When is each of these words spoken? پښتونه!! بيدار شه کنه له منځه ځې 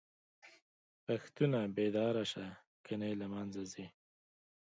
پښتونه!! 1.05 1.59
بيدار 1.75 2.15
شه 2.31 2.45
کنه 2.85 3.09
له 3.21 3.27
منځه 3.33 3.61
ځې 3.71 3.85